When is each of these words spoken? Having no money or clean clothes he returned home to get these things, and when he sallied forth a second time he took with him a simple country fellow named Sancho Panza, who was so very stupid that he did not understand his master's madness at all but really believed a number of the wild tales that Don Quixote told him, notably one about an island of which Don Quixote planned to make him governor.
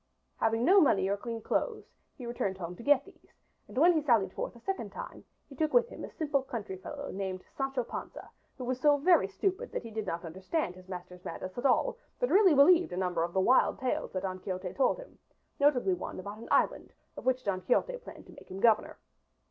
Having 0.37 0.65
no 0.65 0.81
money 0.81 1.07
or 1.07 1.15
clean 1.15 1.41
clothes 1.43 1.85
he 2.15 2.25
returned 2.25 2.57
home 2.57 2.75
to 2.75 2.81
get 2.81 3.05
these 3.05 3.13
things, 3.21 3.31
and 3.67 3.77
when 3.77 3.93
he 3.93 4.01
sallied 4.01 4.33
forth 4.33 4.55
a 4.55 4.59
second 4.61 4.89
time 4.91 5.23
he 5.47 5.53
took 5.55 5.75
with 5.75 5.89
him 5.89 6.03
a 6.03 6.09
simple 6.09 6.41
country 6.41 6.75
fellow 6.77 7.11
named 7.11 7.43
Sancho 7.55 7.83
Panza, 7.83 8.27
who 8.57 8.63
was 8.65 8.79
so 8.79 8.97
very 8.97 9.27
stupid 9.27 9.71
that 9.71 9.83
he 9.83 9.91
did 9.91 10.07
not 10.07 10.25
understand 10.25 10.73
his 10.73 10.89
master's 10.89 11.23
madness 11.23 11.55
at 11.55 11.67
all 11.67 11.99
but 12.19 12.31
really 12.31 12.55
believed 12.55 12.91
a 12.91 12.97
number 12.97 13.21
of 13.23 13.31
the 13.33 13.39
wild 13.39 13.77
tales 13.77 14.11
that 14.13 14.23
Don 14.23 14.39
Quixote 14.39 14.73
told 14.73 14.97
him, 14.97 15.19
notably 15.59 15.93
one 15.93 16.19
about 16.19 16.39
an 16.39 16.47
island 16.49 16.93
of 17.15 17.23
which 17.23 17.43
Don 17.43 17.61
Quixote 17.61 17.95
planned 17.97 18.25
to 18.25 18.31
make 18.33 18.49
him 18.49 18.59
governor. 18.59 18.97